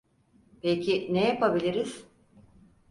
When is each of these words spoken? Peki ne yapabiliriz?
Peki 0.61 1.13
ne 1.13 1.27
yapabiliriz? 1.27 2.05